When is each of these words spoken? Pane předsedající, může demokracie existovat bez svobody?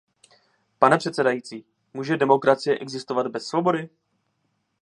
Pane 0.79 0.97
předsedající, 0.97 1.65
může 1.93 2.17
demokracie 2.17 2.79
existovat 2.79 3.27
bez 3.27 3.47
svobody? 3.47 3.89